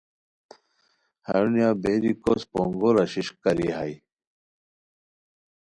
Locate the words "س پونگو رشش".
2.39-3.27